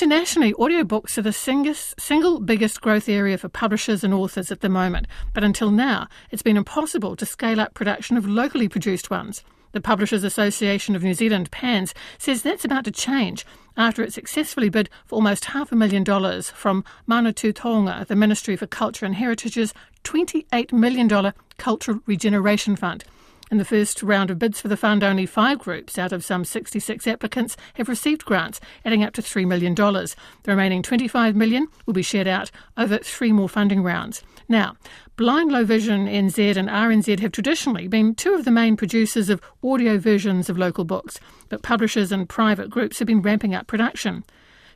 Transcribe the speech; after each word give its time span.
Internationally, 0.00 0.52
audiobooks 0.54 1.18
are 1.18 1.22
the 1.22 1.32
single 1.98 2.38
biggest 2.38 2.80
growth 2.80 3.08
area 3.08 3.36
for 3.36 3.48
publishers 3.48 4.04
and 4.04 4.14
authors 4.14 4.52
at 4.52 4.60
the 4.60 4.68
moment, 4.68 5.08
but 5.34 5.42
until 5.42 5.72
now, 5.72 6.06
it's 6.30 6.40
been 6.40 6.56
impossible 6.56 7.16
to 7.16 7.26
scale 7.26 7.60
up 7.60 7.74
production 7.74 8.16
of 8.16 8.24
locally 8.24 8.68
produced 8.68 9.10
ones. 9.10 9.42
The 9.72 9.80
Publishers 9.80 10.22
Association 10.22 10.94
of 10.94 11.02
New 11.02 11.14
Zealand, 11.14 11.50
PANZ, 11.50 11.94
says 12.16 12.42
that's 12.42 12.64
about 12.64 12.84
to 12.84 12.92
change 12.92 13.44
after 13.76 14.04
it 14.04 14.12
successfully 14.12 14.68
bid 14.68 14.88
for 15.04 15.16
almost 15.16 15.46
half 15.46 15.72
a 15.72 15.76
million 15.76 16.04
dollars 16.04 16.48
from 16.48 16.84
Manatu 17.08 17.52
Taonga, 17.52 18.06
the 18.06 18.14
Ministry 18.14 18.54
for 18.54 18.68
Culture 18.68 19.04
and 19.04 19.16
Heritage's 19.16 19.74
$28 20.04 20.72
million 20.72 21.32
Cultural 21.56 21.98
Regeneration 22.06 22.76
Fund. 22.76 23.02
In 23.50 23.56
the 23.56 23.64
first 23.64 24.02
round 24.02 24.30
of 24.30 24.38
bids 24.38 24.60
for 24.60 24.68
the 24.68 24.76
fund, 24.76 25.02
only 25.02 25.24
five 25.24 25.58
groups 25.58 25.98
out 25.98 26.12
of 26.12 26.22
some 26.22 26.44
66 26.44 27.06
applicants 27.06 27.56
have 27.74 27.88
received 27.88 28.26
grants, 28.26 28.60
adding 28.84 29.02
up 29.02 29.14
to 29.14 29.22
$3 29.22 29.46
million. 29.46 29.74
The 29.74 30.16
remaining 30.46 30.82
25 30.82 31.34
million 31.34 31.66
will 31.86 31.94
be 31.94 32.02
shared 32.02 32.28
out 32.28 32.50
over 32.76 32.98
three 32.98 33.32
more 33.32 33.48
funding 33.48 33.82
rounds. 33.82 34.22
Now, 34.50 34.76
Blind 35.16 35.50
Low 35.50 35.64
Vision 35.64 36.06
NZ 36.06 36.56
and 36.56 36.68
RNZ 36.68 37.20
have 37.20 37.32
traditionally 37.32 37.88
been 37.88 38.14
two 38.14 38.34
of 38.34 38.44
the 38.44 38.50
main 38.50 38.76
producers 38.76 39.30
of 39.30 39.40
audio 39.64 39.98
versions 39.98 40.50
of 40.50 40.58
local 40.58 40.84
books, 40.84 41.18
but 41.48 41.62
publishers 41.62 42.12
and 42.12 42.28
private 42.28 42.68
groups 42.68 42.98
have 42.98 43.06
been 43.06 43.22
ramping 43.22 43.54
up 43.54 43.66
production. 43.66 44.24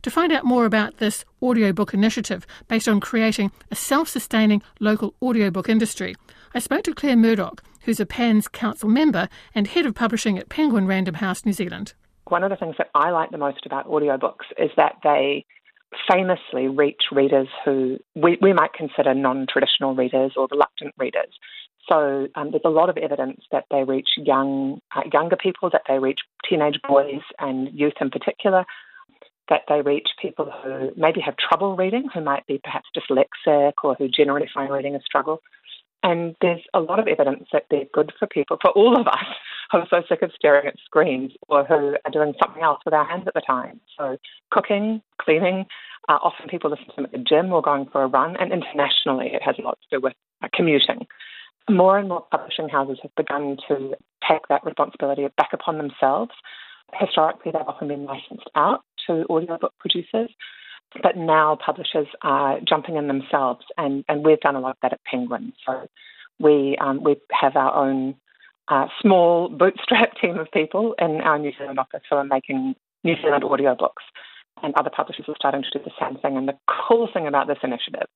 To 0.02 0.10
find 0.10 0.32
out 0.32 0.44
more 0.44 0.64
about 0.64 0.96
this 0.96 1.24
audiobook 1.42 1.94
initiative 1.94 2.46
based 2.68 2.88
on 2.88 3.00
creating 3.00 3.52
a 3.70 3.76
self 3.76 4.08
sustaining 4.08 4.62
local 4.80 5.14
audiobook 5.22 5.68
industry, 5.68 6.16
I 6.54 6.58
spoke 6.58 6.82
to 6.84 6.94
Claire 6.94 7.16
Murdoch, 7.16 7.62
who's 7.84 8.00
a 8.00 8.06
PANZ 8.06 8.52
Council 8.52 8.88
member 8.88 9.28
and 9.54 9.66
head 9.66 9.86
of 9.86 9.94
publishing 9.94 10.38
at 10.38 10.48
Penguin 10.48 10.86
Random 10.86 11.14
House 11.14 11.44
New 11.44 11.52
Zealand. 11.52 11.94
One 12.28 12.44
of 12.44 12.50
the 12.50 12.56
things 12.56 12.76
that 12.78 12.90
I 12.94 13.10
like 13.10 13.30
the 13.30 13.38
most 13.38 13.66
about 13.66 13.88
audiobooks 13.88 14.46
is 14.58 14.70
that 14.76 14.96
they 15.02 15.44
famously 16.10 16.68
reach 16.68 17.02
readers 17.10 17.48
who 17.64 17.98
we, 18.14 18.38
we 18.40 18.52
might 18.52 18.72
consider 18.72 19.14
non 19.14 19.46
traditional 19.50 19.94
readers 19.94 20.32
or 20.36 20.48
reluctant 20.50 20.94
readers. 20.98 21.28
So 21.88 22.28
um, 22.36 22.50
there's 22.52 22.62
a 22.64 22.70
lot 22.70 22.88
of 22.88 22.96
evidence 22.96 23.40
that 23.50 23.64
they 23.70 23.82
reach 23.82 24.10
young, 24.16 24.80
uh, 24.94 25.02
younger 25.12 25.36
people, 25.36 25.68
that 25.70 25.82
they 25.88 25.98
reach 25.98 26.20
teenage 26.48 26.78
boys 26.88 27.20
and 27.38 27.68
youth 27.72 27.94
in 28.00 28.08
particular, 28.10 28.64
that 29.48 29.62
they 29.68 29.80
reach 29.80 30.08
people 30.20 30.50
who 30.62 30.90
maybe 30.96 31.20
have 31.20 31.34
trouble 31.36 31.76
reading, 31.76 32.08
who 32.14 32.22
might 32.22 32.46
be 32.46 32.60
perhaps 32.62 32.86
dyslexic 32.96 33.72
or 33.82 33.94
who 33.96 34.08
generally 34.08 34.48
find 34.54 34.72
reading 34.72 34.94
a 34.94 35.00
struggle. 35.00 35.42
And 36.02 36.34
there's 36.40 36.62
a 36.74 36.80
lot 36.80 36.98
of 36.98 37.06
evidence 37.06 37.48
that 37.52 37.66
they're 37.70 37.86
good 37.92 38.12
for 38.18 38.26
people, 38.26 38.58
for 38.60 38.70
all 38.70 39.00
of 39.00 39.06
us 39.06 39.24
who 39.70 39.78
are 39.78 39.86
so 39.88 40.02
sick 40.08 40.22
of 40.22 40.32
staring 40.34 40.66
at 40.66 40.74
screens 40.84 41.32
or 41.48 41.64
who 41.64 41.96
are 42.04 42.10
doing 42.10 42.34
something 42.42 42.62
else 42.62 42.80
with 42.84 42.94
our 42.94 43.04
hands 43.04 43.24
at 43.26 43.34
the 43.34 43.40
time. 43.40 43.80
So, 43.96 44.16
cooking, 44.50 45.00
cleaning, 45.20 45.66
uh, 46.08 46.18
often 46.22 46.48
people 46.48 46.70
listen 46.70 46.86
to 46.86 46.92
them 46.96 47.04
at 47.04 47.12
the 47.12 47.18
gym 47.18 47.52
or 47.52 47.62
going 47.62 47.86
for 47.90 48.02
a 48.02 48.08
run, 48.08 48.36
and 48.36 48.52
internationally 48.52 49.30
it 49.32 49.42
has 49.42 49.56
a 49.58 49.62
lot 49.62 49.78
to 49.82 49.96
do 49.96 50.02
with 50.02 50.14
uh, 50.42 50.48
commuting. 50.52 51.06
More 51.70 51.96
and 51.96 52.08
more 52.08 52.26
publishing 52.30 52.68
houses 52.68 52.98
have 53.02 53.14
begun 53.14 53.56
to 53.68 53.94
take 54.28 54.48
that 54.48 54.64
responsibility 54.64 55.26
back 55.36 55.50
upon 55.52 55.78
themselves. 55.78 56.32
Historically, 56.98 57.52
they've 57.52 57.62
often 57.66 57.88
been 57.88 58.04
licensed 58.04 58.50
out 58.56 58.82
to 59.06 59.24
audiobook 59.30 59.72
producers, 59.78 60.30
but 61.02 61.16
now 61.16 61.56
publishers 61.64 62.06
are 62.22 62.60
jumping 62.60 62.96
in 62.96 63.06
themselves, 63.06 63.64
and, 63.78 64.04
and 64.08 64.24
we've 64.24 64.40
done 64.40 64.56
a 64.56 64.60
lot 64.60 64.70
of 64.70 64.76
that 64.82 64.92
at 64.92 65.04
Penguin. 65.04 65.52
So 65.64 65.88
we 66.38 66.76
um, 66.80 67.02
we 67.02 67.16
have 67.30 67.56
our 67.56 67.74
own 67.74 68.14
uh, 68.68 68.86
small 69.00 69.48
bootstrap 69.48 70.14
team 70.20 70.38
of 70.38 70.50
people 70.52 70.94
in 70.98 71.20
our 71.20 71.38
New 71.38 71.52
Zealand 71.56 71.78
office 71.78 72.02
who 72.08 72.16
are 72.16 72.24
making 72.24 72.74
New 73.04 73.16
Zealand 73.22 73.44
audiobooks, 73.44 74.04
and 74.62 74.74
other 74.74 74.90
publishers 74.90 75.26
are 75.28 75.36
starting 75.36 75.62
to 75.62 75.78
do 75.78 75.84
the 75.84 75.92
same 76.00 76.18
thing. 76.18 76.36
And 76.36 76.48
the 76.48 76.58
cool 76.68 77.08
thing 77.12 77.26
about 77.26 77.46
this 77.46 77.58
initiative 77.62 78.08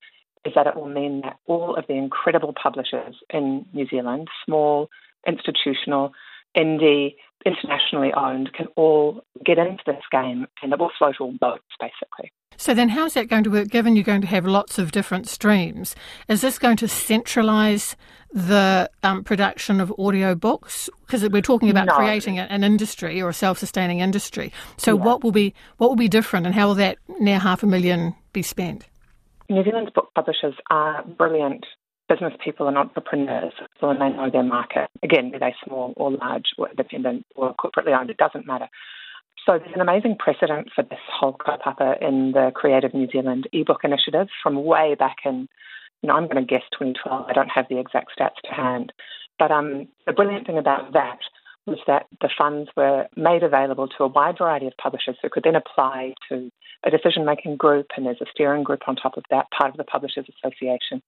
is 0.44 0.52
that 0.54 0.66
it 0.66 0.76
will 0.76 0.88
mean 0.88 1.22
that 1.22 1.36
all 1.46 1.74
of 1.76 1.86
the 1.88 1.94
incredible 1.94 2.54
publishers 2.60 3.16
in 3.30 3.66
New 3.72 3.86
Zealand, 3.88 4.28
small, 4.44 4.88
institutional, 5.26 6.12
indie, 6.56 7.16
internationally 7.44 8.12
owned, 8.12 8.52
can 8.52 8.66
all 8.76 9.24
get 9.44 9.58
into 9.58 9.82
this 9.86 10.02
game, 10.10 10.46
and 10.62 10.72
it 10.72 10.78
will 10.78 10.92
float 10.96 11.16
all 11.20 11.32
boats 11.32 11.64
basically. 11.80 12.32
So 12.56 12.74
then, 12.74 12.88
how's 12.88 13.14
that 13.14 13.28
going 13.28 13.44
to 13.44 13.50
work? 13.50 13.68
Given 13.68 13.96
you're 13.96 14.04
going 14.04 14.20
to 14.22 14.26
have 14.26 14.46
lots 14.46 14.78
of 14.78 14.92
different 14.92 15.28
streams, 15.28 15.94
is 16.28 16.40
this 16.40 16.58
going 16.58 16.76
to 16.78 16.86
centralise 16.86 17.94
the 18.32 18.90
um, 19.02 19.24
production 19.24 19.80
of 19.80 19.90
audiobooks? 19.98 20.88
Because 21.00 21.28
we're 21.28 21.42
talking 21.42 21.70
about 21.70 21.86
no. 21.86 21.96
creating 21.96 22.38
an 22.38 22.64
industry 22.64 23.20
or 23.20 23.28
a 23.28 23.34
self-sustaining 23.34 24.00
industry. 24.00 24.52
So, 24.76 24.96
yeah. 24.96 25.04
what 25.04 25.24
will 25.24 25.32
be 25.32 25.54
what 25.78 25.88
will 25.88 25.96
be 25.96 26.08
different, 26.08 26.46
and 26.46 26.54
how 26.54 26.68
will 26.68 26.74
that 26.76 26.98
near 27.20 27.38
half 27.38 27.62
a 27.62 27.66
million 27.66 28.14
be 28.32 28.42
spent? 28.42 28.86
New 29.48 29.62
Zealand's 29.62 29.92
book 29.92 30.10
publishers 30.14 30.54
are 30.70 31.04
brilliant 31.04 31.64
business 32.08 32.32
people 32.44 32.68
and 32.68 32.78
entrepreneurs, 32.78 33.52
so 33.80 33.88
when 33.88 33.98
they 33.98 34.08
know 34.08 34.30
their 34.30 34.42
market. 34.42 34.88
Again, 35.02 35.30
be 35.30 35.38
they 35.38 35.54
small 35.64 35.92
or 35.96 36.12
large 36.12 36.44
or 36.58 36.68
independent 36.70 37.26
or 37.34 37.54
corporately 37.54 37.98
owned, 37.98 38.10
it 38.10 38.16
doesn't 38.16 38.46
matter. 38.46 38.68
So 39.46 39.58
there's 39.58 39.74
an 39.74 39.80
amazing 39.80 40.16
precedent 40.18 40.70
for 40.74 40.82
this 40.82 40.98
whole 41.08 41.34
kaupapa 41.34 42.02
in 42.02 42.32
the 42.32 42.50
Creative 42.52 42.92
New 42.92 43.08
Zealand 43.08 43.48
ebook 43.52 43.84
initiative 43.84 44.26
from 44.42 44.64
way 44.64 44.96
back 44.98 45.18
in, 45.24 45.48
you 46.02 46.08
know, 46.08 46.14
I'm 46.14 46.24
going 46.24 46.44
to 46.44 46.44
guess 46.44 46.64
2012. 46.72 47.26
I 47.28 47.32
don't 47.32 47.48
have 47.48 47.66
the 47.70 47.78
exact 47.78 48.10
stats 48.18 48.40
to 48.44 48.52
hand. 48.52 48.92
But 49.38 49.52
um, 49.52 49.86
the 50.04 50.12
brilliant 50.12 50.48
thing 50.48 50.58
about 50.58 50.92
that 50.94 51.18
was 51.66 51.78
that 51.86 52.06
the 52.20 52.30
funds 52.36 52.70
were 52.76 53.06
made 53.16 53.42
available 53.42 53.88
to 53.88 54.04
a 54.04 54.08
wide 54.08 54.38
variety 54.38 54.66
of 54.66 54.76
publishers 54.76 55.16
who 55.20 55.28
could 55.28 55.42
then 55.42 55.56
apply 55.56 56.14
to 56.28 56.50
a 56.84 56.90
decision 56.90 57.24
making 57.24 57.56
group, 57.56 57.86
and 57.96 58.06
there's 58.06 58.20
a 58.20 58.26
steering 58.30 58.62
group 58.62 58.82
on 58.86 58.96
top 58.96 59.16
of 59.16 59.24
that, 59.30 59.46
part 59.50 59.70
of 59.70 59.76
the 59.76 59.84
Publishers 59.84 60.26
Association. 60.38 61.02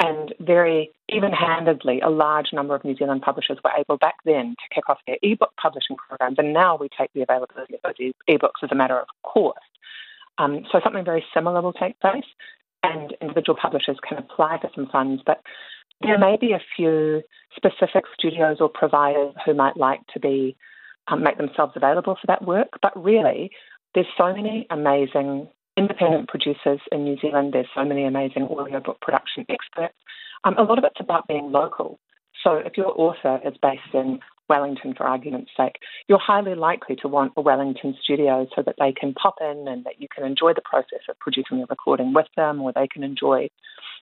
And 0.00 0.34
very 0.40 0.90
even 1.08 1.30
handedly, 1.32 2.00
a 2.00 2.10
large 2.10 2.52
number 2.52 2.74
of 2.74 2.84
New 2.84 2.96
Zealand 2.96 3.22
publishers 3.22 3.58
were 3.62 3.70
able 3.78 3.98
back 3.98 4.16
then 4.24 4.56
to 4.58 4.74
kick 4.74 4.88
off 4.88 4.98
their 5.06 5.18
ebook 5.22 5.52
publishing 5.60 5.96
programs. 5.96 6.38
And 6.38 6.52
now 6.52 6.76
we 6.76 6.88
take 6.88 7.12
the 7.14 7.22
availability 7.22 7.74
of 7.74 7.80
those 7.84 8.12
ebooks 8.28 8.64
as 8.64 8.70
a 8.72 8.74
matter 8.74 8.98
of 8.98 9.06
course. 9.22 9.62
Um, 10.38 10.64
so 10.72 10.80
something 10.82 11.04
very 11.04 11.24
similar 11.32 11.60
will 11.60 11.74
take 11.74 12.00
place, 12.00 12.24
and 12.82 13.14
individual 13.20 13.56
publishers 13.60 13.98
can 14.06 14.18
apply 14.18 14.58
for 14.60 14.70
some 14.74 14.88
funds. 14.90 15.22
But 15.24 15.40
there 16.02 16.18
may 16.18 16.36
be 16.40 16.52
a 16.52 16.60
few 16.76 17.22
specific 17.54 18.04
studios 18.18 18.58
or 18.60 18.68
providers 18.68 19.34
who 19.44 19.54
might 19.54 19.76
like 19.76 20.00
to 20.14 20.20
be 20.20 20.56
um, 21.08 21.22
make 21.22 21.36
themselves 21.36 21.72
available 21.76 22.16
for 22.20 22.26
that 22.26 22.44
work. 22.44 22.68
But 22.80 22.92
really, 23.02 23.50
there's 23.94 24.06
so 24.16 24.34
many 24.34 24.66
amazing 24.70 25.48
independent 25.76 26.28
producers 26.28 26.80
in 26.90 27.04
New 27.04 27.16
Zealand. 27.20 27.52
There's 27.52 27.66
so 27.74 27.84
many 27.84 28.04
amazing 28.04 28.42
audiobook 28.42 29.00
production 29.00 29.44
experts. 29.48 29.94
Um, 30.44 30.54
a 30.58 30.62
lot 30.62 30.78
of 30.78 30.84
it's 30.84 31.00
about 31.00 31.26
being 31.28 31.52
local. 31.52 31.98
So 32.42 32.56
if 32.56 32.76
your 32.76 32.92
author 32.98 33.40
is 33.44 33.54
based 33.62 33.94
in 33.94 34.20
Wellington, 34.52 34.92
for 34.94 35.04
argument's 35.04 35.50
sake, 35.56 35.76
you're 36.08 36.18
highly 36.18 36.54
likely 36.54 36.94
to 36.96 37.08
want 37.08 37.32
a 37.38 37.40
Wellington 37.40 37.96
studio 38.02 38.46
so 38.54 38.62
that 38.66 38.74
they 38.78 38.92
can 38.92 39.14
pop 39.14 39.36
in 39.40 39.66
and 39.66 39.82
that 39.84 39.98
you 39.98 40.08
can 40.14 40.26
enjoy 40.26 40.52
the 40.52 40.60
process 40.60 41.00
of 41.08 41.18
producing 41.20 41.62
a 41.62 41.66
recording 41.70 42.12
with 42.12 42.26
them, 42.36 42.60
or 42.60 42.70
they 42.70 42.86
can 42.86 43.02
enjoy, 43.02 43.48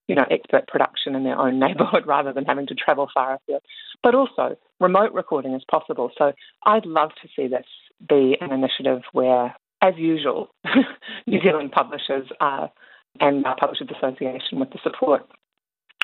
you 0.09 0.16
know, 0.16 0.25
expert 0.28 0.66
production 0.66 1.15
in 1.15 1.22
their 1.22 1.38
own 1.38 1.61
neighbourhood 1.61 2.05
rather 2.15 2.33
than 2.33 2.44
having 2.47 2.66
to 2.66 2.75
travel 2.75 3.09
far 3.15 3.34
afield. 3.34 3.62
But 4.03 4.16
also, 4.16 4.56
remote 4.81 5.12
recording 5.12 5.55
is 5.55 5.62
possible. 5.71 6.11
So 6.19 6.33
I'd 6.67 6.84
love 6.84 7.11
to 7.22 7.28
see 7.37 7.47
this 7.47 7.67
be 8.09 8.37
an 8.41 8.50
initiative 8.50 9.03
where 9.12 9.55
as 9.82 9.94
usual, 9.97 10.49
New 11.28 11.41
Zealand 11.41 11.71
publishers 11.71 12.27
are, 12.41 12.72
and 13.21 13.47
our 13.47 13.56
Publishers 13.56 13.88
Association, 13.97 14.59
with 14.59 14.71
the 14.71 14.81
support 14.82 15.22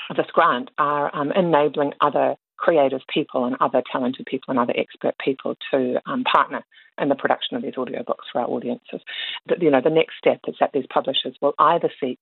of 0.08 0.16
this 0.16 0.26
grant, 0.32 0.70
are 0.78 1.14
um, 1.14 1.32
enabling 1.32 1.94
other 2.00 2.36
creative 2.56 3.00
people 3.12 3.44
and 3.44 3.56
other 3.60 3.82
talented 3.90 4.26
people 4.26 4.50
and 4.50 4.58
other 4.58 4.74
expert 4.76 5.14
people 5.22 5.56
to 5.70 6.00
um, 6.06 6.24
partner 6.24 6.64
in 7.00 7.08
the 7.08 7.14
production 7.14 7.56
of 7.56 7.62
these 7.62 7.74
audiobooks 7.74 8.26
for 8.32 8.40
our 8.40 8.48
audiences. 8.48 9.00
But, 9.46 9.62
you 9.62 9.70
know, 9.70 9.80
the 9.82 9.90
next 9.90 10.14
step 10.18 10.40
is 10.48 10.56
that 10.60 10.70
these 10.72 10.86
publishers 10.88 11.36
will 11.40 11.54
either 11.58 11.90
seek 12.00 12.18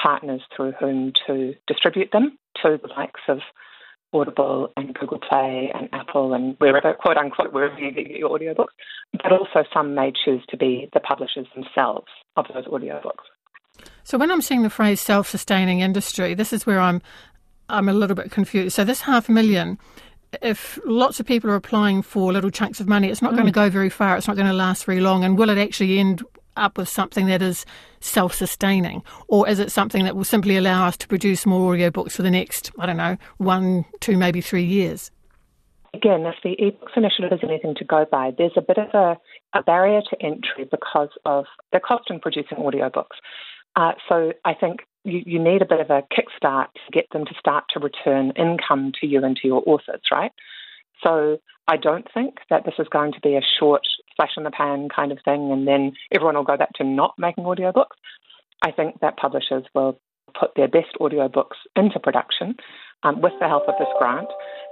partners 0.00 0.42
through 0.54 0.72
whom 0.72 1.12
to 1.26 1.54
distribute 1.66 2.10
them 2.12 2.38
to 2.62 2.78
the 2.82 2.88
likes 2.88 3.20
of 3.28 3.38
Audible 4.14 4.72
and 4.76 4.94
Google 4.94 5.18
Play 5.18 5.72
and 5.74 5.88
Apple 5.92 6.34
and 6.34 6.54
wherever, 6.58 6.92
quote 6.92 7.16
unquote, 7.16 7.52
wherever 7.52 7.78
you 7.78 7.92
get 7.92 8.08
your 8.08 8.38
audiobooks. 8.38 8.74
But 9.12 9.32
also 9.32 9.64
some 9.72 9.94
may 9.94 10.12
choose 10.24 10.42
to 10.50 10.56
be 10.56 10.90
the 10.92 11.00
publishers 11.00 11.46
themselves 11.54 12.08
of 12.36 12.46
those 12.52 12.66
audiobooks. 12.66 13.24
So 14.04 14.18
when 14.18 14.30
I'm 14.30 14.42
seeing 14.42 14.62
the 14.62 14.70
phrase 14.70 15.00
self-sustaining 15.00 15.80
industry, 15.80 16.34
this 16.34 16.52
is 16.52 16.66
where 16.66 16.80
I'm 16.80 17.00
I'm 17.72 17.88
a 17.88 17.92
little 17.92 18.14
bit 18.14 18.30
confused. 18.30 18.76
So 18.76 18.84
this 18.84 19.00
half 19.00 19.28
million, 19.28 19.78
if 20.42 20.78
lots 20.84 21.18
of 21.18 21.26
people 21.26 21.50
are 21.50 21.56
applying 21.56 22.02
for 22.02 22.32
little 22.32 22.50
chunks 22.50 22.80
of 22.80 22.86
money, 22.86 23.08
it's 23.08 23.22
not 23.22 23.32
mm. 23.32 23.36
going 23.36 23.46
to 23.46 23.52
go 23.52 23.70
very 23.70 23.90
far. 23.90 24.16
It's 24.16 24.28
not 24.28 24.36
going 24.36 24.48
to 24.48 24.52
last 24.52 24.84
very 24.84 25.00
long. 25.00 25.24
And 25.24 25.38
will 25.38 25.50
it 25.50 25.58
actually 25.58 25.98
end 25.98 26.22
up 26.56 26.76
with 26.76 26.88
something 26.88 27.26
that 27.26 27.42
is 27.42 27.64
self 28.00 28.34
sustaining? 28.34 29.02
Or 29.28 29.48
is 29.48 29.58
it 29.58 29.72
something 29.72 30.04
that 30.04 30.14
will 30.14 30.24
simply 30.24 30.56
allow 30.56 30.86
us 30.86 30.96
to 30.98 31.08
produce 31.08 31.46
more 31.46 31.74
audiobooks 31.74 32.12
for 32.12 32.22
the 32.22 32.30
next, 32.30 32.70
I 32.78 32.86
don't 32.86 32.98
know, 32.98 33.16
one, 33.38 33.86
two, 34.00 34.16
maybe 34.16 34.40
three 34.40 34.64
years? 34.64 35.10
Again, 35.94 36.24
if 36.24 36.36
the 36.42 36.56
eBooks 36.56 36.96
initiative 36.96 37.32
is 37.32 37.40
anything 37.42 37.74
to 37.76 37.84
go 37.84 38.06
by, 38.10 38.32
there's 38.36 38.52
a 38.56 38.62
bit 38.62 38.78
of 38.78 38.88
a 38.94 39.16
a 39.54 39.62
barrier 39.62 40.00
to 40.08 40.16
entry 40.22 40.66
because 40.70 41.10
of 41.26 41.44
the 41.72 41.80
cost 41.80 42.04
in 42.08 42.18
producing 42.20 42.56
audiobooks. 42.56 43.18
Uh, 43.76 43.92
so 44.08 44.32
I 44.46 44.54
think 44.54 44.80
you, 45.04 45.22
you 45.24 45.38
need 45.38 45.62
a 45.62 45.66
bit 45.66 45.80
of 45.80 45.90
a 45.90 46.02
kickstart 46.12 46.66
to 46.74 46.92
get 46.92 47.06
them 47.12 47.24
to 47.24 47.34
start 47.38 47.64
to 47.70 47.80
return 47.80 48.32
income 48.36 48.92
to 49.00 49.06
you 49.06 49.24
and 49.24 49.36
to 49.36 49.48
your 49.48 49.62
authors, 49.66 50.02
right? 50.10 50.32
So 51.02 51.38
I 51.66 51.76
don't 51.76 52.06
think 52.12 52.38
that 52.50 52.64
this 52.64 52.74
is 52.78 52.86
going 52.88 53.12
to 53.12 53.20
be 53.20 53.34
a 53.34 53.42
short 53.58 53.82
flash 54.16 54.32
in 54.36 54.44
the 54.44 54.50
pan 54.50 54.88
kind 54.88 55.12
of 55.12 55.18
thing 55.24 55.50
and 55.50 55.66
then 55.66 55.92
everyone 56.12 56.36
will 56.36 56.44
go 56.44 56.56
back 56.56 56.72
to 56.74 56.84
not 56.84 57.14
making 57.18 57.44
audiobooks. 57.44 57.96
I 58.62 58.70
think 58.70 59.00
that 59.00 59.16
publishers 59.16 59.64
will 59.74 59.98
put 60.38 60.54
their 60.54 60.68
best 60.68 60.96
audiobooks 61.00 61.56
into 61.76 61.98
production 61.98 62.56
um, 63.02 63.20
with 63.20 63.32
the 63.40 63.48
help 63.48 63.68
of 63.68 63.74
this 63.78 63.88
grant 63.98 64.28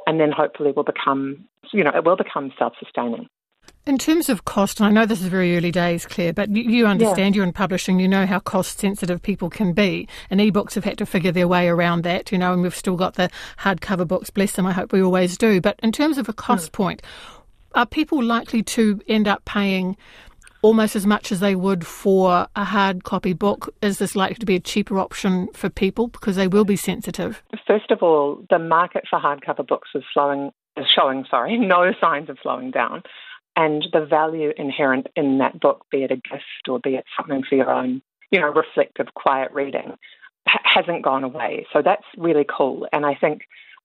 and 0.06 0.20
then 0.20 0.32
hopefully 0.32 0.72
will 0.72 0.84
become, 0.84 1.44
you 1.72 1.84
know, 1.84 1.92
it 1.94 2.04
will 2.04 2.16
become 2.16 2.52
self-sustaining. 2.58 3.28
In 3.86 3.96
terms 3.96 4.28
of 4.28 4.44
cost, 4.44 4.78
and 4.78 4.86
I 4.86 4.90
know 4.90 5.06
this 5.06 5.22
is 5.22 5.28
very 5.28 5.56
early 5.56 5.70
days, 5.70 6.04
Claire, 6.04 6.34
but 6.34 6.54
you 6.54 6.86
understand 6.86 7.34
yeah. 7.34 7.38
you're 7.38 7.46
in 7.46 7.52
publishing, 7.52 7.98
you 7.98 8.06
know 8.06 8.26
how 8.26 8.38
cost 8.38 8.78
sensitive 8.78 9.22
people 9.22 9.48
can 9.48 9.72
be. 9.72 10.06
And 10.28 10.38
ebooks 10.38 10.74
have 10.74 10.84
had 10.84 10.98
to 10.98 11.06
figure 11.06 11.32
their 11.32 11.48
way 11.48 11.66
around 11.66 12.04
that, 12.04 12.30
you 12.30 12.36
know, 12.36 12.52
and 12.52 12.60
we've 12.60 12.76
still 12.76 12.96
got 12.96 13.14
the 13.14 13.30
hardcover 13.58 14.06
books, 14.06 14.28
bless 14.28 14.52
them, 14.52 14.66
I 14.66 14.72
hope 14.72 14.92
we 14.92 15.02
always 15.02 15.38
do. 15.38 15.62
But 15.62 15.80
in 15.82 15.92
terms 15.92 16.18
of 16.18 16.28
a 16.28 16.34
cost 16.34 16.70
mm. 16.70 16.74
point, 16.74 17.02
are 17.74 17.86
people 17.86 18.22
likely 18.22 18.62
to 18.64 19.00
end 19.08 19.26
up 19.26 19.46
paying 19.46 19.96
almost 20.60 20.94
as 20.94 21.06
much 21.06 21.32
as 21.32 21.40
they 21.40 21.54
would 21.54 21.86
for 21.86 22.46
a 22.54 22.64
hard 22.64 23.04
copy 23.04 23.32
book? 23.32 23.74
Is 23.80 23.98
this 23.98 24.14
likely 24.14 24.36
to 24.36 24.46
be 24.46 24.56
a 24.56 24.60
cheaper 24.60 24.98
option 24.98 25.48
for 25.54 25.70
people 25.70 26.08
because 26.08 26.36
they 26.36 26.48
will 26.48 26.66
be 26.66 26.76
sensitive? 26.76 27.42
First 27.66 27.90
of 27.90 28.02
all, 28.02 28.44
the 28.50 28.58
market 28.58 29.04
for 29.08 29.18
hardcover 29.18 29.66
books 29.66 29.88
is 29.94 30.02
slowing 30.12 30.50
is 30.76 30.86
showing, 30.94 31.24
sorry, 31.30 31.56
no 31.58 31.92
signs 31.98 32.28
of 32.28 32.36
slowing 32.42 32.70
down 32.70 33.02
and 33.56 33.86
the 33.92 34.04
value 34.04 34.52
inherent 34.56 35.08
in 35.16 35.38
that 35.38 35.60
book, 35.60 35.86
be 35.90 36.04
it 36.04 36.10
a 36.10 36.16
gift 36.16 36.68
or 36.68 36.78
be 36.78 36.94
it 36.94 37.04
something 37.16 37.42
for 37.48 37.56
your 37.56 37.70
own, 37.70 38.02
you 38.30 38.40
know, 38.40 38.48
reflective, 38.48 39.08
quiet 39.14 39.50
reading, 39.52 39.94
ha- 40.46 40.62
hasn't 40.64 41.02
gone 41.02 41.24
away. 41.24 41.66
So 41.72 41.82
that's 41.82 42.04
really 42.16 42.46
cool. 42.48 42.86
And 42.92 43.04
I 43.04 43.14
think, 43.14 43.42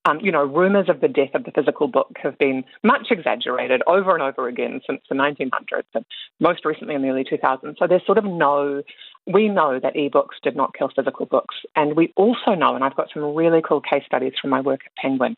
um, 0.07 0.19
you 0.21 0.31
know, 0.31 0.43
rumours 0.43 0.87
of 0.87 1.01
the 1.01 1.07
death 1.07 1.33
of 1.33 1.45
the 1.45 1.51
physical 1.51 1.87
book 1.87 2.15
have 2.21 2.37
been 2.37 2.63
much 2.83 3.07
exaggerated 3.09 3.81
over 3.87 4.13
and 4.13 4.21
over 4.21 4.47
again 4.47 4.81
since 4.87 5.01
the 5.09 5.15
1900s 5.15 5.83
and 5.95 6.05
most 6.39 6.63
recently 6.63 6.93
in 6.93 7.01
the 7.01 7.09
early 7.09 7.23
2000s. 7.23 7.75
So 7.79 7.87
there's 7.87 8.05
sort 8.05 8.19
of 8.19 8.25
no, 8.25 8.83
we 9.25 9.49
know 9.49 9.79
that 9.79 9.95
ebooks 9.95 10.41
did 10.43 10.55
not 10.55 10.75
kill 10.77 10.91
physical 10.95 11.25
books. 11.25 11.55
And 11.75 11.95
we 11.95 12.13
also 12.15 12.53
know, 12.53 12.75
and 12.75 12.83
I've 12.83 12.95
got 12.95 13.07
some 13.11 13.33
really 13.33 13.63
cool 13.67 13.81
case 13.81 14.03
studies 14.05 14.33
from 14.39 14.51
my 14.51 14.61
work 14.61 14.81
at 14.85 14.95
Penguin, 14.95 15.35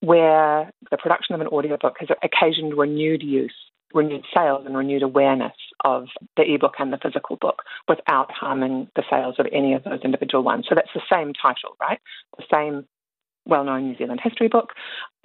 where 0.00 0.72
the 0.90 0.96
production 0.96 1.34
of 1.34 1.40
an 1.40 1.48
audiobook 1.48 1.96
has 2.00 2.08
occasioned 2.22 2.76
renewed 2.76 3.22
use 3.22 3.54
renewed 3.94 4.24
sales 4.34 4.64
and 4.66 4.76
renewed 4.76 5.02
awareness 5.02 5.54
of 5.84 6.06
the 6.36 6.42
ebook 6.42 6.74
and 6.78 6.92
the 6.92 6.98
physical 6.98 7.36
book 7.36 7.62
without 7.88 8.30
harming 8.32 8.88
the 8.96 9.02
sales 9.08 9.36
of 9.38 9.46
any 9.52 9.74
of 9.74 9.84
those 9.84 10.00
individual 10.04 10.42
ones. 10.42 10.66
So 10.68 10.74
that's 10.74 10.90
the 10.94 11.02
same 11.10 11.32
title, 11.32 11.76
right? 11.80 12.00
The 12.36 12.44
same 12.52 12.86
well 13.46 13.64
known 13.64 13.86
New 13.86 13.96
Zealand 13.96 14.20
history 14.22 14.48
book. 14.48 14.72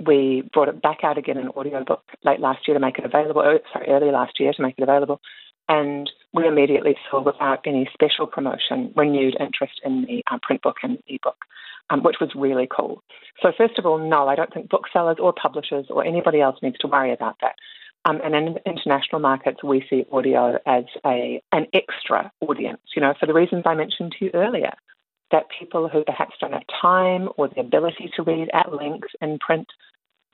We 0.05 0.43
brought 0.53 0.69
it 0.69 0.81
back 0.81 0.99
out 1.03 1.17
again 1.17 1.37
in 1.37 1.49
audiobook 1.49 2.03
late 2.23 2.39
last 2.39 2.67
year 2.67 2.75
to 2.75 2.79
make 2.79 2.97
it 2.97 3.05
available, 3.05 3.41
sorry, 3.73 3.87
early 3.87 4.11
last 4.11 4.39
year 4.39 4.53
to 4.53 4.61
make 4.61 4.75
it 4.77 4.83
available. 4.83 5.19
And 5.67 6.11
we 6.33 6.47
immediately 6.47 6.95
saw, 7.09 7.21
without 7.21 7.61
any 7.65 7.89
special 7.93 8.27
promotion, 8.27 8.93
renewed 8.95 9.37
interest 9.39 9.79
in 9.83 10.03
the 10.03 10.23
uh, 10.31 10.37
print 10.41 10.61
book 10.61 10.77
and 10.83 10.97
ebook, 11.07 11.37
um, 11.89 12.03
which 12.03 12.17
was 12.21 12.29
really 12.35 12.67
cool. 12.69 13.03
So, 13.41 13.51
first 13.57 13.77
of 13.77 13.85
all, 13.85 13.97
no, 13.97 14.27
I 14.27 14.35
don't 14.35 14.53
think 14.53 14.69
booksellers 14.69 15.17
or 15.19 15.33
publishers 15.33 15.87
or 15.89 16.05
anybody 16.05 16.41
else 16.41 16.57
needs 16.61 16.77
to 16.79 16.87
worry 16.87 17.13
about 17.13 17.37
that. 17.41 17.55
Um, 18.05 18.19
and 18.23 18.33
in 18.33 18.57
international 18.65 19.21
markets, 19.21 19.63
we 19.63 19.85
see 19.89 20.05
audio 20.11 20.57
as 20.65 20.85
a 21.05 21.41
an 21.51 21.67
extra 21.73 22.31
audience. 22.41 22.81
You 22.95 23.01
know, 23.01 23.13
for 23.19 23.25
the 23.25 23.33
reasons 23.33 23.63
I 23.65 23.75
mentioned 23.75 24.15
to 24.17 24.25
you 24.25 24.31
earlier, 24.33 24.73
that 25.31 25.45
people 25.57 25.87
who 25.87 26.03
perhaps 26.03 26.35
don't 26.39 26.53
have 26.53 26.63
time 26.81 27.29
or 27.37 27.47
the 27.47 27.61
ability 27.61 28.11
to 28.15 28.23
read 28.23 28.49
at 28.53 28.73
length 28.73 29.09
in 29.21 29.37
print 29.39 29.67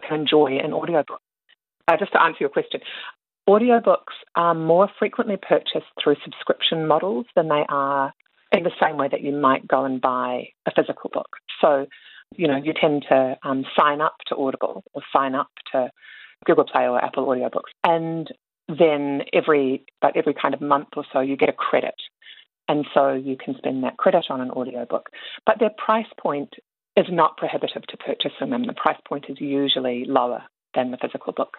can 0.08 0.22
enjoy 0.22 0.58
an 0.64 0.74
audiobook. 0.74 1.22
Uh, 1.88 1.98
just 1.98 2.12
to 2.14 2.22
answer 2.22 2.38
your 2.42 2.50
question, 2.50 2.82
audiobooks 3.48 4.16
are 4.36 4.54
more 4.54 4.90
frequently 5.00 5.38
purchased 5.38 5.88
through 6.02 6.16
subscription 6.24 6.88
models 6.88 7.26
than 7.36 7.48
they 7.48 7.66
are 7.70 8.14
in 8.58 8.64
the 8.64 8.72
same 8.82 8.98
way 8.98 9.08
that 9.10 9.22
you 9.22 9.32
might 9.32 9.68
go 9.68 9.86
and 9.86 10.02
buy 10.02 10.50
a 10.66 10.72
physical 10.76 11.10
book. 11.14 11.30
So, 11.62 11.88
you 12.36 12.48
know, 12.48 12.58
you 12.58 12.74
tend 12.80 13.06
to 13.10 13.38
um, 13.44 13.66
sign 13.78 14.02
up 14.02 14.16
to 14.28 14.36
Audible 14.36 14.84
or 14.94 15.02
sign 15.16 15.36
up 15.36 15.50
to 15.72 15.90
Google 16.46 16.66
Play 16.66 16.84
or 16.84 17.04
Apple 17.04 17.26
audiobooks. 17.26 17.72
And 17.84 18.28
then 18.68 19.22
every 19.34 19.86
about 20.02 20.18
every 20.18 20.34
kind 20.34 20.54
of 20.54 20.62
month 20.62 20.90
or 20.98 21.06
so 21.14 21.22
you 21.22 21.38
get 21.38 21.50
a 21.50 21.54
credit. 21.54 21.96
And 22.68 22.86
so 22.94 23.14
you 23.14 23.38
can 23.38 23.56
spend 23.58 23.84
that 23.84 23.96
credit 23.98 24.26
on 24.30 24.42
an 24.42 24.52
audiobook. 24.52 25.10
But 25.46 25.60
their 25.60 25.72
price 25.78 26.12
point 26.20 26.54
is 26.98 27.06
not 27.10 27.38
prohibitive 27.38 27.84
to 27.84 27.98
purchasing 27.98 28.50
them. 28.50 28.66
The 28.66 28.74
price 28.74 29.00
point 29.08 29.26
is 29.30 29.38
usually 29.40 30.04
lower 30.06 30.44
than 30.76 30.92
the 30.92 30.98
physical 30.98 31.32
book. 31.32 31.56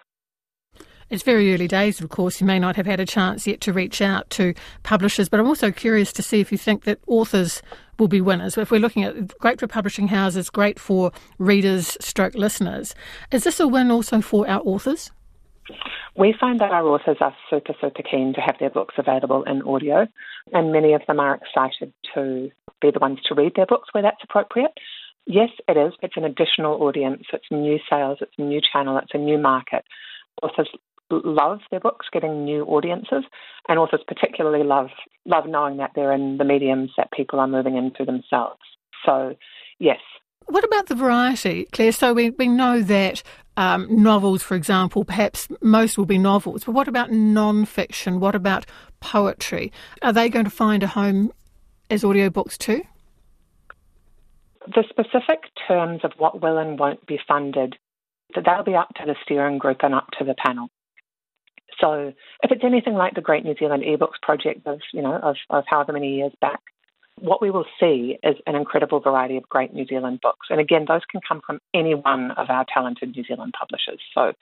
It's 1.10 1.22
very 1.22 1.54
early 1.54 1.68
days, 1.68 2.00
of 2.00 2.10
course. 2.10 2.40
You 2.40 2.46
may 2.46 2.58
not 2.58 2.76
have 2.76 2.86
had 2.86 3.00
a 3.00 3.06
chance 3.06 3.46
yet 3.46 3.60
to 3.62 3.72
reach 3.72 4.02
out 4.02 4.28
to 4.30 4.52
publishers, 4.82 5.28
but 5.28 5.40
I'm 5.40 5.46
also 5.46 5.70
curious 5.70 6.12
to 6.12 6.22
see 6.22 6.40
if 6.40 6.52
you 6.52 6.58
think 6.58 6.84
that 6.84 6.98
authors 7.06 7.62
will 7.98 8.08
be 8.08 8.20
winners. 8.20 8.58
If 8.58 8.70
we're 8.70 8.80
looking 8.80 9.04
at 9.04 9.38
great 9.38 9.58
for 9.58 9.66
publishing 9.66 10.08
houses, 10.08 10.50
great 10.50 10.78
for 10.78 11.10
readers, 11.38 11.96
stroke 12.00 12.34
listeners, 12.34 12.94
is 13.32 13.44
this 13.44 13.58
a 13.58 13.66
win 13.66 13.90
also 13.90 14.20
for 14.20 14.48
our 14.48 14.60
authors? 14.64 15.10
We 16.16 16.34
find 16.38 16.60
that 16.60 16.72
our 16.72 16.86
authors 16.86 17.18
are 17.20 17.34
super, 17.48 17.74
super 17.80 18.02
keen 18.02 18.34
to 18.34 18.40
have 18.40 18.56
their 18.58 18.70
books 18.70 18.96
available 18.98 19.44
in 19.44 19.62
audio, 19.62 20.06
and 20.52 20.72
many 20.72 20.92
of 20.92 21.02
them 21.06 21.20
are 21.20 21.36
excited 21.36 21.92
to 22.14 22.50
be 22.80 22.90
the 22.90 22.98
ones 22.98 23.20
to 23.28 23.34
read 23.34 23.52
their 23.56 23.66
books 23.66 23.88
where 23.92 24.02
that's 24.02 24.22
appropriate. 24.22 24.72
Yes, 25.26 25.50
it 25.68 25.76
is. 25.76 25.92
It's 26.02 26.16
an 26.16 26.24
additional 26.24 26.82
audience. 26.82 27.24
It's 27.32 27.44
new 27.50 27.78
sales. 27.88 28.18
It's 28.20 28.32
a 28.38 28.42
new 28.42 28.60
channel. 28.60 28.98
It's 28.98 29.14
a 29.14 29.18
new 29.18 29.38
market. 29.38 29.84
Authors 30.42 30.68
love 31.10 31.60
their 31.70 31.80
books, 31.80 32.06
getting 32.12 32.44
new 32.44 32.64
audiences, 32.64 33.24
and 33.68 33.78
authors 33.78 34.00
particularly 34.06 34.64
love 34.64 34.88
love 35.24 35.44
knowing 35.46 35.76
that 35.78 35.92
they're 35.94 36.12
in 36.12 36.38
the 36.38 36.44
mediums 36.44 36.90
that 36.96 37.12
people 37.12 37.38
are 37.38 37.46
moving 37.46 37.76
into 37.76 38.04
themselves. 38.04 38.60
So, 39.04 39.36
yes. 39.78 39.98
What 40.46 40.64
about 40.64 40.86
the 40.86 40.94
variety, 40.94 41.66
Claire? 41.72 41.92
So 41.92 42.14
we, 42.14 42.30
we 42.30 42.48
know 42.48 42.80
that 42.80 43.22
um, 43.58 43.86
novels, 43.90 44.42
for 44.42 44.54
example, 44.54 45.04
perhaps 45.04 45.48
most 45.60 45.98
will 45.98 46.06
be 46.06 46.16
novels, 46.16 46.64
but 46.64 46.72
what 46.72 46.88
about 46.88 47.10
non-fiction? 47.10 48.20
What 48.20 48.34
about 48.34 48.64
poetry? 49.00 49.72
Are 50.00 50.12
they 50.12 50.30
going 50.30 50.46
to 50.46 50.50
find 50.50 50.82
a 50.82 50.86
home 50.86 51.32
as 51.90 52.02
audiobooks 52.02 52.56
too? 52.56 52.82
The 54.66 54.84
specific 54.88 55.40
terms 55.66 56.00
of 56.02 56.12
what 56.16 56.40
will 56.40 56.56
and 56.56 56.78
won't 56.78 57.06
be 57.06 57.18
funded, 57.28 57.76
that'll 58.34 58.64
be 58.64 58.74
up 58.74 58.88
to 58.96 59.02
the 59.06 59.16
steering 59.22 59.58
group 59.58 59.78
and 59.82 59.94
up 59.94 60.08
to 60.18 60.24
the 60.24 60.34
panel. 60.34 60.68
So 61.80 62.12
if 62.42 62.50
it's 62.50 62.64
anything 62.64 62.94
like 62.94 63.14
the 63.14 63.20
Great 63.20 63.44
New 63.44 63.54
Zealand 63.58 63.84
eBooks 63.84 64.20
project 64.22 64.66
of, 64.66 64.80
you 64.92 65.02
know, 65.02 65.16
of, 65.16 65.36
of 65.50 65.64
however 65.68 65.92
many 65.92 66.16
years 66.16 66.32
back, 66.40 66.60
what 67.20 67.42
we 67.42 67.50
will 67.50 67.66
see 67.80 68.16
is 68.22 68.36
an 68.46 68.54
incredible 68.54 69.00
variety 69.00 69.36
of 69.36 69.48
great 69.48 69.74
New 69.74 69.86
Zealand 69.86 70.20
books. 70.22 70.48
And 70.50 70.60
again, 70.60 70.84
those 70.86 71.02
can 71.10 71.20
come 71.26 71.40
from 71.44 71.60
any 71.74 71.94
one 71.94 72.30
of 72.32 72.48
our 72.48 72.64
talented 72.72 73.14
New 73.16 73.24
Zealand 73.24 73.54
publishers. 73.58 74.00
So 74.14 74.32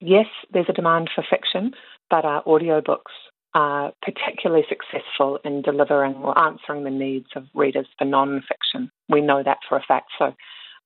yes, 0.00 0.26
there's 0.52 0.66
a 0.68 0.74
demand 0.74 1.10
for 1.14 1.24
fiction, 1.28 1.72
but 2.10 2.24
our 2.24 2.42
audiobooks 2.44 3.12
are 3.54 3.92
particularly 4.02 4.64
successful 4.68 5.38
in 5.44 5.62
delivering 5.62 6.14
or 6.16 6.38
answering 6.38 6.84
the 6.84 6.90
needs 6.90 7.28
of 7.36 7.44
readers 7.54 7.86
for 7.98 8.04
non-fiction. 8.04 8.90
We 9.08 9.22
know 9.22 9.42
that 9.42 9.58
for 9.66 9.78
a 9.78 9.82
fact. 9.82 10.10
So 10.18 10.34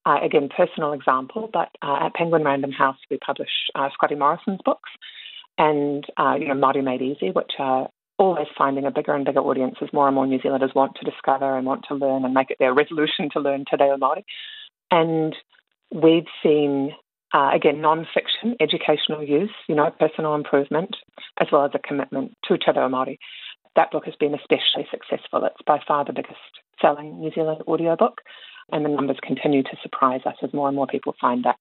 uh, 0.05 0.19
again, 0.23 0.49
personal 0.55 0.93
example, 0.93 1.49
but 1.51 1.69
uh, 1.81 2.05
at 2.05 2.13
Penguin 2.13 2.43
Random 2.43 2.71
House, 2.71 2.97
we 3.09 3.17
publish 3.17 3.49
uh, 3.75 3.89
Scotty 3.93 4.15
Morrison's 4.15 4.61
books 4.63 4.89
and 5.61 6.05
uh, 6.17 6.35
you 6.39 6.47
know 6.47 6.55
Māori 6.55 6.83
Made 6.83 7.03
Easy, 7.03 7.29
which 7.29 7.51
are 7.59 7.87
always 8.17 8.47
finding 8.57 8.85
a 8.85 8.91
bigger 8.91 9.13
and 9.13 9.25
bigger 9.25 9.39
audience 9.39 9.75
as 9.81 9.93
more 9.93 10.07
and 10.07 10.15
more 10.15 10.25
New 10.25 10.41
Zealanders 10.41 10.71
want 10.75 10.95
to 10.95 11.09
discover 11.09 11.55
and 11.55 11.65
want 11.65 11.85
to 11.87 11.95
learn 11.95 12.25
and 12.25 12.33
make 12.33 12.49
it 12.49 12.57
their 12.59 12.73
resolution 12.73 13.29
to 13.31 13.39
learn 13.39 13.65
Te 13.65 13.77
Reo 13.79 13.95
Māori. 13.97 14.23
And 14.89 15.35
we've 15.93 16.27
seen, 16.43 16.91
uh, 17.33 17.51
again, 17.53 17.79
non-fiction, 17.79 18.55
educational 18.59 19.23
use, 19.23 19.53
you 19.67 19.75
know, 19.75 19.91
personal 19.99 20.35
improvement, 20.35 20.95
as 21.39 21.47
well 21.51 21.63
as 21.63 21.71
a 21.73 21.79
commitment 21.79 22.33
to 22.45 22.57
Te 22.57 22.71
Reo 22.75 22.89
Māori. 22.89 23.17
That 23.75 23.91
book 23.91 24.05
has 24.05 24.15
been 24.19 24.33
especially 24.33 24.87
successful. 24.89 25.45
It's 25.45 25.61
by 25.65 25.79
far 25.87 26.05
the 26.05 26.13
biggest 26.13 26.39
selling 26.81 27.19
New 27.19 27.31
Zealand 27.33 27.61
audiobook, 27.67 28.21
and 28.71 28.83
the 28.83 28.89
numbers 28.89 29.17
continue 29.21 29.61
to 29.63 29.77
surprise 29.83 30.21
us 30.25 30.35
as 30.41 30.53
more 30.53 30.67
and 30.67 30.75
more 30.75 30.87
people 30.87 31.15
find 31.21 31.43
that. 31.43 31.57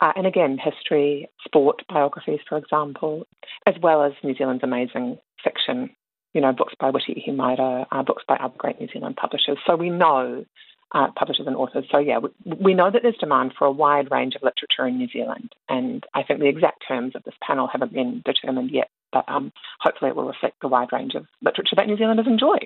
Uh, 0.00 0.12
and 0.16 0.26
again, 0.26 0.58
history, 0.58 1.28
sport 1.44 1.82
biographies, 1.88 2.40
for 2.48 2.56
example, 2.56 3.26
as 3.66 3.74
well 3.82 4.02
as 4.02 4.12
New 4.24 4.34
Zealand's 4.34 4.64
amazing 4.64 5.18
fiction, 5.44 5.90
you 6.32 6.40
know, 6.40 6.52
books 6.52 6.74
by 6.80 6.90
Witi 6.90 7.22
Ihimaera, 7.28 7.86
uh, 7.92 8.02
books 8.02 8.22
by 8.26 8.36
other 8.36 8.54
great 8.56 8.80
New 8.80 8.88
Zealand 8.92 9.16
publishers. 9.16 9.58
So 9.66 9.76
we 9.76 9.90
know 9.90 10.44
uh, 10.92 11.08
publishers 11.16 11.46
and 11.46 11.56
authors. 11.56 11.84
So, 11.90 11.98
yeah, 11.98 12.18
we, 12.18 12.30
we, 12.60 12.74
know 12.74 12.90
that 12.90 13.02
there's 13.02 13.16
demand 13.16 13.52
for 13.56 13.66
a 13.66 13.70
wide 13.70 14.10
range 14.10 14.34
of 14.34 14.42
literature 14.42 14.86
in 14.86 14.98
New 14.98 15.08
Zealand. 15.08 15.52
And 15.68 16.04
I 16.14 16.22
think 16.22 16.40
the 16.40 16.48
exact 16.48 16.84
terms 16.86 17.14
of 17.14 17.22
this 17.24 17.34
panel 17.46 17.68
haven't 17.70 17.92
been 17.92 18.22
determined 18.24 18.70
yet, 18.72 18.88
but 19.12 19.24
um, 19.28 19.52
hopefully 19.80 20.10
it 20.10 20.16
will 20.16 20.26
reflect 20.26 20.60
the 20.60 20.68
wide 20.68 20.88
range 20.92 21.14
of 21.14 21.26
literature 21.42 21.76
that 21.76 21.86
New 21.86 21.96
Zealanders 21.96 22.26
enjoy. 22.26 22.58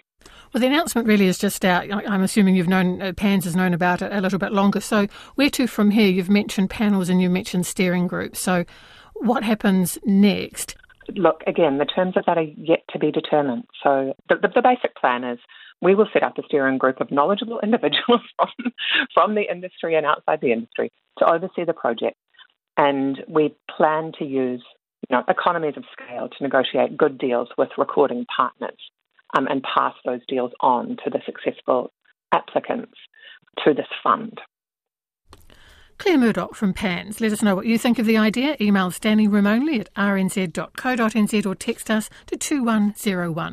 Well, 0.52 0.61
the 0.61 0.66
announcement 0.66 1.07
really 1.07 1.26
is 1.26 1.38
just 1.38 1.64
out. 1.64 1.93
I'm 1.93 2.23
assuming 2.23 2.57
you've 2.57 2.69
known, 2.69 3.02
uh, 3.02 3.12
PANZ 3.12 3.45
has 3.45 3.57
known 3.57 3.75
about 3.75 4.00
it 4.00 4.12
a 4.12 4.21
little 4.21 4.38
bit 4.38 4.52
longer. 4.52 4.81
So, 4.81 5.07
where 5.35 5.50
to 5.50 5.66
from 5.66 5.90
here? 5.90 6.09
You've 6.09 6.31
mentioned 6.31 6.71
panels 6.71 7.09
and 7.09 7.21
you 7.21 7.28
mentioned 7.28 7.66
steering 7.66 8.07
groups. 8.07 8.40
So, 8.40 8.64
what 9.14 9.45
happens 9.45 9.99
next? 10.04 10.76
Look, 11.14 11.43
again, 11.47 11.76
the 11.76 11.85
terms 11.85 12.16
of 12.16 12.25
that 12.26 12.38
are 12.38 12.43
yet 12.43 12.85
to 12.90 12.99
be 12.99 13.11
determined. 13.11 13.64
So, 13.83 14.14
the, 14.28 14.37
the, 14.37 14.49
the 14.54 14.62
basic 14.62 14.97
plan 14.97 15.25
is 15.25 15.38
we 15.85 15.95
will 15.95 16.09
set 16.12 16.23
up 16.23 16.38
a 16.38 16.43
steering 16.47 16.79
group 16.79 17.00
of 17.00 17.12
knowledgeable 17.12 17.61
individuals 17.62 18.23
from, 18.37 18.73
from 19.12 19.35
the 19.35 19.45
industry 19.50 19.95
and 19.95 20.07
outside 20.07 20.41
the 20.41 20.53
industry 20.53 20.91
to 21.19 21.31
oversee 21.31 21.64
the 21.64 21.75
project. 21.75 22.17
And 22.76 23.23
we 23.29 23.55
plan 23.76 24.12
to 24.19 24.25
use 24.25 24.64
you 25.09 25.17
know, 25.17 25.23
economies 25.29 25.75
of 25.76 25.85
scale 25.93 26.29
to 26.29 26.43
negotiate 26.43 26.97
good 26.97 27.19
deals 27.19 27.49
with 27.57 27.69
recording 27.79 28.26
partners 28.35 28.79
um, 29.37 29.47
and 29.49 29.62
pass 29.62 29.95
those 30.05 30.21
deals 30.26 30.53
on 30.61 30.97
to 31.05 31.11
the 31.11 31.21
successful 31.25 31.93
applicants 32.33 32.95
to 33.64 33.75
this 33.75 33.87
fund. 34.03 34.41
Claire 35.99 36.19
Murdoch 36.19 36.57
from 36.57 36.75
PANZ. 36.75 37.21
Let 37.21 37.33
us 37.33 37.43
know 37.43 37.55
what 37.55 37.67
you 37.67 37.79
think 37.79 38.00
of 38.00 38.07
the 38.07 38.17
idea. 38.17 38.57
Email 38.61 38.91
Standing 38.91 39.31
Room 39.31 39.47
only 39.47 39.79
at 39.79 39.95
rnz.co.nz 39.95 41.47
or 41.47 41.55
text 41.55 41.91
us 41.91 42.11
to 42.26 42.37
2101. 42.37 43.53